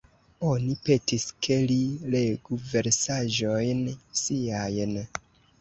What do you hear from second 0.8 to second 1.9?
petis, ke li